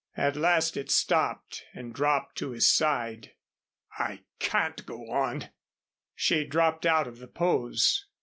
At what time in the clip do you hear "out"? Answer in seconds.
6.87-7.05